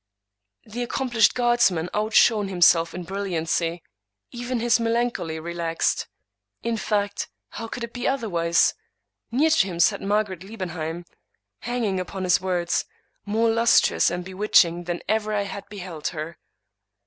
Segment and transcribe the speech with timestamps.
[0.65, 3.83] The accomplished guardsman outshone himself in brilliancy;
[4.31, 6.07] even his melan choly relaxed.
[6.63, 8.73] In fact, how could it be otherwise?
[9.29, 11.05] near to him sat Margaret Liebenheim—
[11.69, 12.85] hanging upon his words—
[13.27, 16.39] ^more lustrous and bewitching than ever I had beheld her.